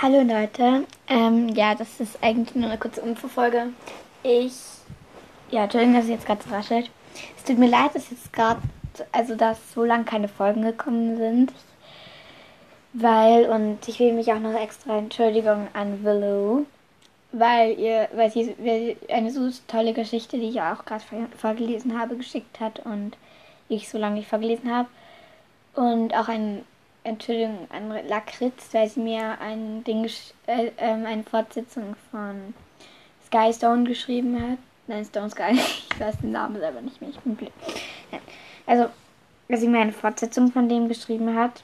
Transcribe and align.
Hallo 0.00 0.22
Leute, 0.22 0.86
ähm, 1.08 1.48
ja, 1.48 1.74
das 1.74 2.00
ist 2.00 2.22
eigentlich 2.22 2.54
nur 2.54 2.70
eine 2.70 2.78
kurze 2.78 3.00
Infofolge. 3.00 3.68
Ich, 4.22 4.54
ja, 5.50 5.64
Entschuldigung, 5.64 5.94
dass 5.94 6.04
es 6.04 6.10
jetzt 6.10 6.26
gerade 6.26 6.42
so 6.42 6.54
raschelt. 6.54 6.90
Es 7.36 7.44
tut 7.44 7.58
mir 7.58 7.68
leid, 7.68 7.94
dass 7.94 8.10
jetzt 8.10 8.32
gerade, 8.32 8.60
also 9.12 9.34
dass 9.34 9.58
so 9.74 9.84
lange 9.84 10.04
keine 10.04 10.28
Folgen 10.28 10.62
gekommen 10.62 11.16
sind. 11.16 11.52
Weil, 12.92 13.46
und 13.50 13.86
ich 13.88 13.98
will 13.98 14.12
mich 14.12 14.32
auch 14.32 14.38
noch 14.38 14.54
extra 14.54 14.98
Entschuldigung 14.98 15.68
an 15.72 16.04
Willow, 16.04 16.66
weil 17.32 17.78
ihr, 17.78 18.08
weil 18.14 18.30
sie 18.30 18.96
eine 19.08 19.30
so 19.30 19.50
tolle 19.66 19.92
Geschichte, 19.92 20.38
die 20.38 20.50
ich 20.50 20.60
auch 20.60 20.84
gerade 20.84 21.04
vorgelesen 21.36 21.98
habe, 21.98 22.16
geschickt 22.16 22.60
hat 22.60 22.80
und 22.86 23.16
ich 23.68 23.88
so 23.88 23.98
lange 23.98 24.16
nicht 24.16 24.28
vorgelesen 24.28 24.70
habe. 24.72 24.88
Und 25.74 26.14
auch 26.16 26.28
ein 26.28 26.64
Entschuldigung 27.04 27.66
an 27.70 27.90
Lakritz, 28.08 28.68
weil 28.72 28.88
sie 28.88 29.00
mir 29.00 29.40
ein 29.40 29.82
Ding, 29.84 30.04
äh, 30.46 30.66
äh, 30.66 30.72
eine 30.76 31.22
Fortsetzung 31.22 31.96
von 32.10 32.54
Sky 33.26 33.52
Stone 33.52 33.84
geschrieben 33.84 34.40
hat. 34.40 34.58
Nein, 34.86 35.04
Stone 35.04 35.30
Sky, 35.30 35.52
ich 35.52 36.00
weiß 36.00 36.18
den 36.18 36.32
Namen 36.32 36.58
selber 36.58 36.80
nicht 36.80 37.00
mehr, 37.00 37.10
ich 37.10 37.20
bin 37.20 37.36
blöd. 37.36 37.52
Also, 38.66 38.90
dass 39.48 39.60
sie 39.60 39.68
mir 39.68 39.80
eine 39.80 39.92
Fortsetzung 39.92 40.52
von 40.52 40.68
dem 40.68 40.88
geschrieben 40.88 41.34
hat, 41.34 41.62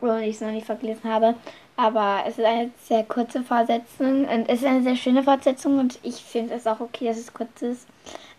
wo 0.00 0.14
ich 0.16 0.36
es 0.36 0.40
noch 0.40 0.50
nicht 0.50 0.66
vergelesen 0.66 1.10
habe. 1.10 1.34
Aber 1.76 2.22
es 2.26 2.38
ist 2.38 2.44
eine 2.44 2.70
sehr 2.82 3.02
kurze 3.02 3.42
Fortsetzung 3.42 4.26
und 4.28 4.48
es 4.48 4.60
ist 4.60 4.66
eine 4.66 4.82
sehr 4.82 4.96
schöne 4.96 5.22
Fortsetzung 5.22 5.78
und 5.78 5.98
ich 6.02 6.16
finde 6.22 6.54
es 6.54 6.66
auch 6.66 6.80
okay, 6.80 7.06
dass 7.06 7.18
es 7.18 7.32
kurz 7.32 7.62
ist. 7.62 7.88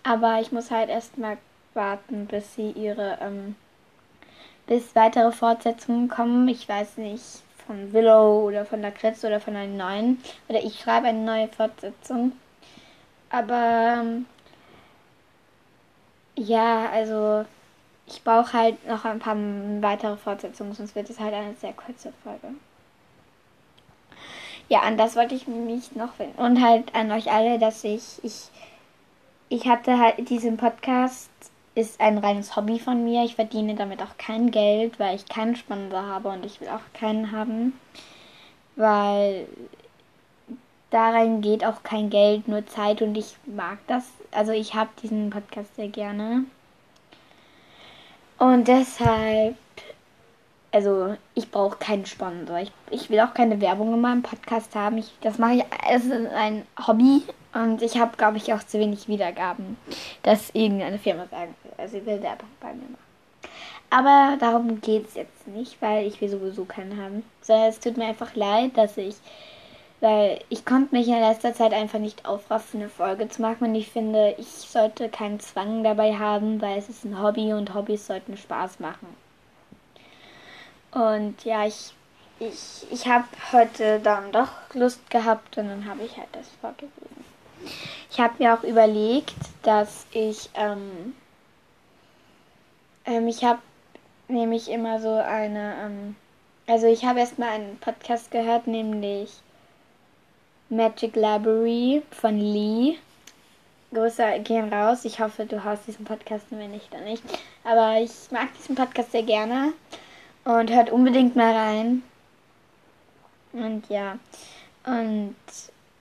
Aber 0.04 0.40
ich 0.40 0.52
muss 0.52 0.72
halt 0.72 0.90
erstmal 0.90 1.38
warten, 1.74 2.28
bis 2.28 2.56
sie 2.56 2.72
ihre 2.72 3.18
ähm, 3.22 3.56
bis 4.74 4.96
weitere 4.96 5.32
Fortsetzungen 5.32 6.08
kommen. 6.10 6.48
Ich 6.48 6.68
weiß 6.68 6.98
nicht, 6.98 7.44
von 7.68 7.94
Willow 7.94 8.48
oder 8.48 8.66
von 8.66 8.82
Lakritz 8.82 9.24
oder 9.24 9.40
von 9.40 9.56
einem 9.56 9.78
neuen. 9.78 10.20
Oder 10.50 10.64
ich 10.64 10.80
schreibe 10.80 11.08
eine 11.08 11.20
neue 11.20 11.48
Fortsetzung. 11.48 12.32
Aber 13.30 14.00
ähm, 14.00 14.26
ja, 16.36 16.90
also 16.92 17.46
ich 18.08 18.24
brauche 18.24 18.54
halt 18.54 18.88
noch 18.88 19.06
ein 19.06 19.20
paar 19.20 19.38
weitere 19.82 20.18
Fortsetzungen, 20.18 20.74
sonst 20.74 20.96
wird 20.96 21.10
es 21.12 21.20
halt 21.20 21.36
eine 21.36 21.54
sehr 21.56 21.74
kurze 21.74 22.12
Folge. 22.24 22.56
Ja, 24.70 24.80
an 24.80 24.98
das 24.98 25.16
wollte 25.16 25.36
ich 25.36 25.48
mich 25.48 25.96
noch 25.96 26.14
finden. 26.14 26.42
Und 26.42 26.64
halt 26.64 26.96
an 26.96 27.12
euch 27.12 27.32
alle, 27.32 27.60
dass 27.60 27.84
ich, 27.84 28.24
ich, 28.24 28.50
ich 29.50 29.68
hatte 29.68 30.00
halt 30.00 30.30
diesen 30.30 30.58
Podcast 30.58 31.30
ist 31.76 32.00
ein 32.00 32.18
reines 32.18 32.56
Hobby 32.56 32.80
von 32.80 33.04
mir. 33.04 33.24
Ich 33.24 33.36
verdiene 33.36 33.76
damit 33.76 34.02
auch 34.02 34.18
kein 34.18 34.52
Geld, 34.52 35.00
weil 35.00 35.16
ich 35.16 35.26
keinen 35.26 35.56
Sponsor 35.56 36.04
habe 36.04 36.30
und 36.30 36.46
ich 36.46 36.62
will 36.62 36.70
auch 36.70 37.00
keinen 37.00 37.32
haben, 37.32 37.80
weil 38.76 39.48
darin 40.92 41.42
geht 41.42 41.66
auch 41.66 41.84
kein 41.84 42.10
Geld, 42.10 42.48
nur 42.48 42.66
Zeit 42.68 43.02
und 43.02 43.16
ich 43.16 43.36
mag 43.46 43.80
das. 43.88 44.06
Also 44.32 44.52
ich 44.52 44.76
habe 44.76 44.90
diesen 45.02 45.32
Podcast 45.32 45.76
sehr 45.76 45.88
gerne. 45.88 46.46
Und 48.38 48.68
deshalb, 48.68 49.56
also 50.72 51.16
ich 51.34 51.50
brauche 51.50 51.78
keinen 51.78 52.06
Sponsor. 52.06 52.60
Ich, 52.60 52.72
ich 52.92 53.10
will 53.10 53.20
auch 53.22 53.34
keine 53.34 53.60
Werbung 53.62 53.94
in 53.94 54.02
meinem 54.02 54.22
Podcast 54.22 54.76
haben. 54.76 54.98
Ich, 54.98 55.12
das 55.22 55.38
mache 55.40 55.56
ich, 55.56 55.64
es 55.90 56.06
ist 56.06 56.12
ein 56.12 56.68
Hobby 56.88 57.24
und 57.54 57.82
ich 57.82 58.00
habe, 58.00 58.18
glaube 58.18 58.38
ich, 58.38 58.54
auch 58.54 58.64
zu 58.64 58.80
wenig 58.80 59.08
Wiedergaben, 59.08 59.78
dass 60.24 60.50
irgendeine 60.54 61.00
Firma 61.00 61.28
sagen. 61.28 61.56
Also 61.84 61.98
ich 61.98 62.06
will 62.06 62.22
Werbung 62.24 62.48
bei 62.62 62.74
mir 62.74 62.84
machen. 62.84 62.98
Aber 63.90 64.38
darum 64.40 64.80
geht 64.80 65.10
es 65.10 65.16
jetzt 65.16 65.48
nicht, 65.50 65.82
weil 65.82 66.08
ich 66.08 66.22
will 66.22 66.30
sowieso 66.30 66.64
keinen 66.64 66.98
haben. 66.98 67.24
Sondern 67.42 67.68
es 67.68 67.80
tut 67.82 67.98
mir 67.98 68.06
einfach 68.06 68.34
leid, 68.36 68.78
dass 68.78 68.96
ich, 68.96 69.16
weil 70.00 70.40
ich 70.48 70.66
konnte 70.66 70.96
mich 70.96 71.10
in 71.10 71.20
letzter 71.20 71.54
Zeit 71.54 71.74
einfach 71.74 72.00
nicht 72.00 72.26
aufraffen, 72.26 72.80
eine 72.80 72.90
Folge 72.90 73.28
zu 73.28 73.42
machen. 73.42 73.68
Und 73.68 73.76
ich 73.76 73.90
finde, 73.90 74.34
ich 74.38 74.48
sollte 74.48 75.10
keinen 75.10 75.42
Zwang 75.42 75.84
dabei 75.84 76.16
haben, 76.16 76.62
weil 76.62 76.80
es 76.80 76.88
ist 76.88 77.04
ein 77.04 77.22
Hobby 77.22 77.52
und 77.52 77.74
Hobbys 77.74 78.08
sollten 78.08 78.38
Spaß 78.38 78.80
machen. 78.80 79.08
Und 80.92 81.44
ja, 81.44 81.66
ich, 81.66 81.94
ich, 82.40 82.88
ich 82.92 83.08
habe 83.08 83.26
heute 83.52 84.00
dann 84.00 84.32
doch 84.32 84.52
Lust 84.74 85.10
gehabt 85.10 85.58
und 85.58 85.68
dann 85.68 85.86
habe 85.86 86.04
ich 86.04 86.16
halt 86.16 86.30
das 86.32 86.48
vorgelesen. 86.62 87.26
Ich 88.10 88.20
habe 88.22 88.36
mir 88.40 88.54
auch 88.54 88.64
überlegt, 88.64 89.36
dass 89.64 90.06
ich, 90.12 90.50
ähm, 90.54 91.14
ähm, 93.06 93.28
ich 93.28 93.44
habe 93.44 93.60
nämlich 94.28 94.70
immer 94.70 95.00
so 95.00 95.14
eine, 95.14 95.76
ähm, 95.84 96.16
also 96.68 96.88
ich 96.88 97.06
habe 97.06 97.20
erstmal 97.20 97.50
einen 97.50 97.78
Podcast 97.80 98.32
gehört, 98.32 98.68
nämlich 98.68 99.32
Magic 100.70 101.16
Library 101.16 102.04
von 102.12 102.40
Lee. 102.40 102.98
Grüße 103.94 104.40
gehen 104.40 104.74
raus. 104.74 105.06
Ich 105.06 105.20
hoffe, 105.20 105.46
du 105.46 105.64
hast 105.64 105.86
diesen 105.86 106.04
Podcast, 106.04 106.48
wenn 106.50 106.72
nicht, 106.72 106.92
dann 106.92 107.04
nicht. 107.04 107.24
Aber 107.64 108.02
ich 108.02 108.12
mag 108.32 108.48
diesen 108.58 108.76
Podcast 108.76 109.12
sehr 109.12 109.22
gerne 109.22 109.74
und 110.46 110.72
hört 110.72 110.90
unbedingt 110.90 111.36
mal 111.36 111.54
rein. 111.54 112.02
Und 113.52 113.88
ja, 113.90 114.18
und 114.86 115.36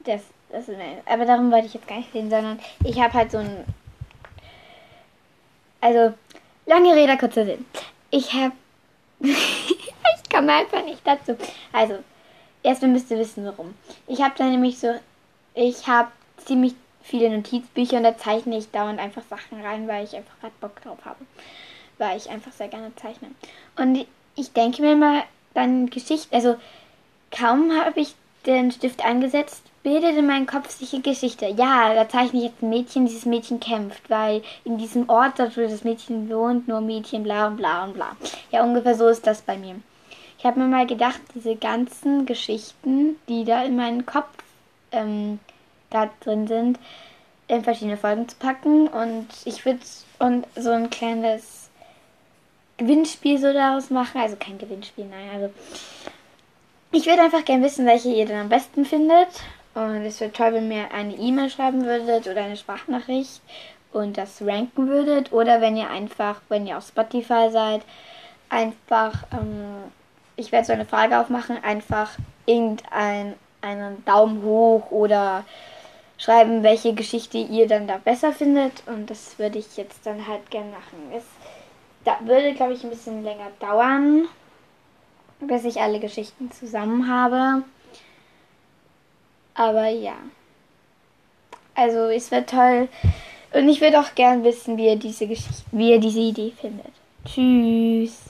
das 0.05 0.23
das 0.53 0.69
ist, 0.69 0.79
aber 1.07 1.25
darum 1.25 1.51
wollte 1.51 1.67
ich 1.67 1.75
jetzt 1.75 1.89
gar 1.89 1.97
nicht 1.97 2.13
reden, 2.13 2.29
sondern 2.29 2.61
ich 2.85 3.01
habe 3.01 3.15
halt 3.15 3.31
so 3.31 3.39
ein. 3.39 3.65
Also, 5.81 6.15
lange 6.67 6.95
Rede, 6.95 7.17
kurzer 7.17 7.45
Sinn. 7.45 7.65
Ich 8.11 8.33
habe. 8.33 8.53
ich 9.21 10.31
komme 10.33 10.53
einfach 10.53 10.85
nicht 10.85 11.07
dazu. 11.07 11.37
Also, 11.73 11.99
erstmal 12.63 12.91
müsst 12.91 13.11
ihr 13.11 13.19
wissen, 13.19 13.45
warum. 13.45 13.75
Ich 14.07 14.21
habe 14.21 14.35
da 14.37 14.45
nämlich 14.45 14.79
so. 14.79 14.95
Ich 15.55 15.87
habe 15.87 16.11
ziemlich 16.39 16.75
viele 17.03 17.31
Notizbücher 17.31 17.99
und 17.99 18.05
da 18.05 18.17
zeichne 18.17 18.57
ich 18.57 18.71
dauernd 18.71 19.01
einfach 19.01 19.23
Sachen 19.29 19.61
rein, 19.61 19.89
weil 19.89 20.05
ich 20.05 20.15
einfach 20.15 20.39
gerade 20.41 20.55
Bock 20.61 20.81
drauf 20.83 20.99
habe. 21.05 21.25
Weil 21.99 22.17
ich 22.17 22.31
einfach 22.31 22.53
sehr 22.53 22.69
gerne 22.69 22.95
zeichne. 22.97 23.31
Und 23.77 24.07
ich 24.35 24.53
denke 24.53 24.83
mir 24.83 24.97
mal 24.97 25.25
dann 25.55 25.91
Geschichte. 25.91 26.35
Also, 26.35 26.57
kaum 27.31 27.73
habe 27.73 28.01
ich 28.01 28.15
den 28.47 28.73
Stift 28.73 29.05
angesetzt, 29.05 29.63
bildet 29.83 30.17
in 30.17 30.27
meinem 30.27 30.47
Kopf 30.47 30.71
sich 30.71 30.93
eine 30.93 31.03
Geschichte. 31.03 31.47
Ja, 31.47 31.95
da 31.95 32.09
zeichne 32.09 32.41
ich 32.41 32.47
jetzt 32.47 32.63
ein 32.63 32.69
Mädchen, 32.69 33.07
dieses 33.07 33.27
Mädchen 33.27 33.61
kämpft, 33.61 34.09
weil 34.09 34.43
in 34.65 34.79
diesem 34.79 35.09
Ort, 35.09 35.39
dort 35.39 35.57
wo 35.57 35.63
das 35.63 35.85
Mädchen 35.85 36.31
wohnt, 36.31 36.69
nur 36.69 36.81
Mädchen, 36.81 37.23
bla 37.23 37.49
und 37.49 37.57
bla 37.57 37.85
und 37.85 37.95
bla. 37.95 38.17
Ja, 38.51 38.63
ungefähr 38.63 38.95
so 38.95 39.09
ist 39.09 39.27
das 39.27 39.43
bei 39.43 39.57
mir. 39.57 39.77
Ich 40.39 40.45
habe 40.45 40.61
mir 40.61 40.67
mal 40.67 40.87
gedacht, 40.87 41.21
diese 41.35 41.57
ganzen 41.57 42.27
Geschichten, 42.27 43.17
die 43.29 43.45
da 43.45 43.65
in 43.65 43.77
meinem 43.77 44.07
Kopf 44.07 44.33
ähm, 44.91 45.39
da 45.91 46.11
drin 46.21 46.47
sind, 46.47 46.79
in 47.49 47.63
verschiedene 47.63 47.97
Folgen 47.97 48.29
zu 48.29 48.37
packen 48.37 48.89
und 48.89 49.27
ich 49.45 49.65
würde 49.65 49.81
und 50.19 50.47
so 50.57 50.71
ein 50.71 50.91
kleines 50.91 51.71
Gewinnspiel 52.77 53.39
so 53.39 53.53
daraus 53.53 53.91
machen. 53.91 54.21
Also 54.21 54.37
kein 54.37 54.59
Gewinnspiel, 54.59 55.05
nein, 55.05 55.29
also 55.35 55.53
ich 56.93 57.07
würde 57.07 57.23
einfach 57.23 57.45
gerne 57.45 57.65
wissen, 57.65 57.87
welche 57.87 58.11
ihr 58.11 58.27
denn 58.27 58.41
am 58.41 58.49
besten 58.49 58.85
findet. 58.85 59.29
Und 59.75 60.05
es 60.05 60.21
wäre 60.21 60.33
toll, 60.33 60.53
wenn 60.55 60.71
ihr 60.71 60.93
eine 60.93 61.15
E-Mail 61.15 61.51
schreiben 61.51 61.85
würdet 61.85 62.27
oder 62.27 62.43
eine 62.43 62.57
Sprachnachricht 62.57 63.41
und 63.93 64.19
das 64.19 64.43
ranken 64.43 64.89
würdet. 64.89 65.33
Oder 65.33 65.61
wenn 65.61 65.77
ihr 65.77 65.91
einfach, 65.91 66.41
wenn 66.49 66.67
ihr 66.67 66.79
auf 66.79 66.87
Spotify 66.87 67.49
seid, 67.51 67.83
einfach, 68.49 69.25
ähm, 69.33 69.91
ich 70.37 70.53
werde 70.53 70.67
so 70.67 70.73
eine 70.73 70.85
Frage 70.85 71.19
aufmachen, 71.19 71.63
einfach 71.63 72.11
irgendeinen 72.47 73.35
einen 73.63 74.05
Daumen 74.05 74.43
hoch 74.43 74.91
oder 74.91 75.45
schreiben, 76.19 76.65
welche 76.65 76.95
Geschichte 76.95 77.39
ihr 77.39 77.69
dann 77.69 77.87
da 77.87 77.99
besser 77.99 78.33
findet. 78.33 78.83
Und 78.87 79.09
das 79.09 79.39
würde 79.39 79.59
ich 79.59 79.77
jetzt 79.77 80.05
dann 80.05 80.27
halt 80.27 80.51
gerne 80.51 80.71
machen. 80.71 81.13
Es 81.17 81.25
da 82.05 82.19
würde, 82.25 82.53
glaube 82.55 82.73
ich, 82.73 82.83
ein 82.83 82.91
bisschen 82.91 83.23
länger 83.23 83.53
dauern 83.61 84.27
bis 85.47 85.65
ich 85.65 85.81
alle 85.81 86.01
Geschichten 86.01 86.51
zusammen 86.51 87.09
habe. 87.09 87.63
Aber 89.55 89.89
ja. 89.89 90.17
Also 91.75 92.09
es 92.09 92.31
wird 92.31 92.51
toll. 92.51 92.89
Und 93.53 93.69
ich 93.69 93.81
würde 93.81 94.01
auch 94.01 94.15
gern 94.15 94.45
wissen, 94.45 94.77
wie 94.77 94.87
ihr 94.87 94.97
diese 94.97 95.27
Geschichte, 95.27 95.63
wie 95.73 95.91
ihr 95.91 96.01
diese 96.01 96.21
Idee 96.21 96.53
findet. 96.59 96.93
Tschüss. 97.25 98.21